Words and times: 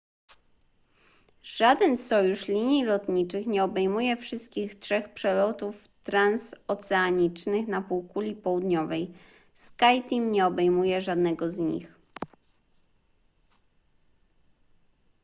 żaden 1.43 1.97
sojusz 1.97 2.47
linii 2.47 2.83
lotniczych 2.83 3.47
nie 3.47 3.63
obejmuje 3.63 4.17
wszystkich 4.17 4.75
trzech 4.75 5.13
przelotów 5.13 5.87
transoceanicznych 6.03 7.67
na 7.67 7.81
półkuli 7.81 8.35
południowej 8.35 9.13
skyteam 9.53 10.31
nie 10.31 10.45
obejmuje 10.45 11.01
żadnego 11.01 11.51
z 11.51 11.59
nich 11.59 11.93